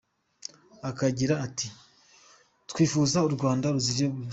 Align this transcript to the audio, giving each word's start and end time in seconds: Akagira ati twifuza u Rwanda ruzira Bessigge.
Akagira 0.89 1.33
ati 1.45 1.67
twifuza 2.69 3.17
u 3.27 3.29
Rwanda 3.35 3.65
ruzira 3.73 4.07
Bessigge. 4.13 4.29